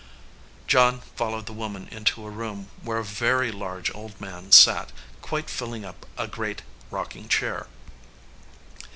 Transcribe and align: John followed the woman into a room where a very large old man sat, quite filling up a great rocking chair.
John 0.65 1.01
followed 1.15 1.45
the 1.45 1.53
woman 1.53 1.87
into 1.91 2.25
a 2.25 2.31
room 2.31 2.69
where 2.81 2.97
a 2.97 3.03
very 3.03 3.51
large 3.51 3.93
old 3.93 4.19
man 4.19 4.51
sat, 4.51 4.91
quite 5.21 5.47
filling 5.47 5.85
up 5.85 6.07
a 6.17 6.27
great 6.27 6.63
rocking 6.89 7.27
chair. 7.29 7.67